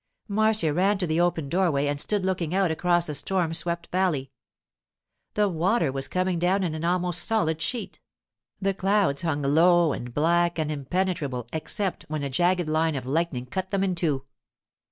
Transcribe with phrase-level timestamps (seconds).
[0.27, 4.31] Marcia ran to the open doorway and stood looking out across the storm swept valley.
[5.35, 7.99] The water was coming down in an almost solid sheet;
[8.59, 13.45] the clouds hung low and black and impenetrable except when a jagged line of lightning
[13.45, 14.25] cut them in two.